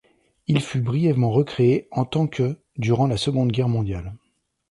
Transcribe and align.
Il 0.47 0.61
fut 0.61 0.81
brièvement 0.81 1.29
recréé 1.29 1.87
en 1.91 2.05
tant 2.05 2.25
que 2.25 2.57
durant 2.75 3.05
la 3.05 3.17
Seconde 3.17 3.51
Guerre 3.51 3.69
mondiale. 3.69 4.15